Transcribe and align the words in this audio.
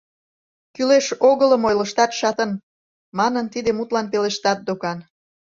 «Кӱлеш-огылым 0.75 1.61
ойлыштат, 1.69 2.11
шатын!» 2.19 2.51
манын, 3.17 3.45
тиде 3.53 3.71
мутлан 3.73 4.05
пелештат 4.11 4.59
докан. 4.67 4.97